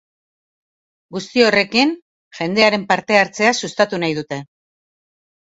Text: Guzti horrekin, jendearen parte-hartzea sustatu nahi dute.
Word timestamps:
Guzti 1.17 1.43
horrekin, 1.49 1.93
jendearen 2.39 2.87
parte-hartzea 2.93 3.55
sustatu 3.63 4.01
nahi 4.05 4.17
dute. 4.23 4.45